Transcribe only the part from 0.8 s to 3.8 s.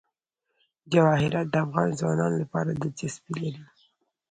جواهرات د افغان ځوانانو لپاره دلچسپي لري.